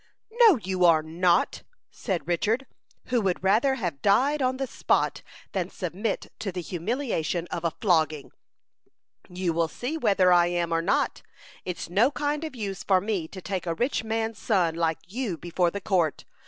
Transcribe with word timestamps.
"No, 0.31 0.55
you 0.57 0.83
are 0.83 1.03
not," 1.03 1.61
said 1.91 2.27
Richard, 2.27 2.65
who 3.09 3.21
would 3.21 3.43
rather 3.43 3.75
have 3.75 4.01
died 4.01 4.41
on 4.41 4.57
the 4.57 4.65
spot 4.65 5.21
than 5.51 5.69
submit 5.69 6.31
to 6.39 6.51
the 6.51 6.59
humiliation 6.61 7.45
of 7.51 7.63
a 7.63 7.69
flogging. 7.79 8.31
"You 9.29 9.53
will 9.53 9.67
see 9.67 9.97
whether 9.99 10.33
I 10.33 10.47
am 10.47 10.73
or 10.73 10.81
not. 10.81 11.21
It's 11.65 11.87
no 11.87 12.09
kind 12.09 12.43
of 12.43 12.55
use 12.55 12.81
for 12.83 12.99
me 12.99 13.27
to 13.27 13.43
take 13.43 13.67
a 13.67 13.75
rich 13.75 14.03
man's 14.03 14.39
son 14.39 14.73
like 14.73 14.97
you 15.05 15.37
before 15.37 15.69
the 15.69 15.81
court. 15.81 16.25